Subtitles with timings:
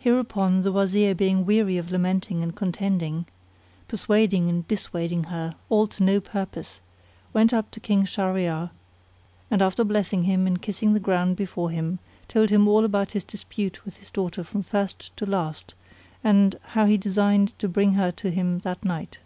[0.00, 3.26] Hereupon the Wazir being weary of lamenting and contending,
[3.86, 6.80] persuading and dissuading her, all to no purpose,
[7.32, 8.70] went up to King Shahryar
[9.48, 13.22] and after blessing him and kissing the ground before him, told him all about his
[13.22, 15.74] dispute with his daughter from first to last
[16.24, 19.18] and how he designed to bring her to him that night.